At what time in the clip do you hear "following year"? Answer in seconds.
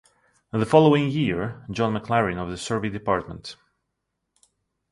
0.65-1.63